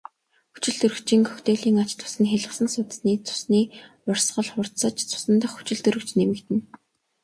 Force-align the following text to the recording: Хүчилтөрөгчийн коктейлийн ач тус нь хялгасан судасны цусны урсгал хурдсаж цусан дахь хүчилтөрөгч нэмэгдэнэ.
Хүчилтөрөгчийн 0.53 1.23
коктейлийн 1.29 1.77
ач 1.83 1.91
тус 1.99 2.13
нь 2.21 2.29
хялгасан 2.31 2.67
судасны 2.75 3.13
цусны 3.27 3.61
урсгал 4.09 4.49
хурдсаж 4.53 4.95
цусан 5.09 5.35
дахь 5.41 5.55
хүчилтөрөгч 5.57 6.09
нэмэгдэнэ. 6.19 6.61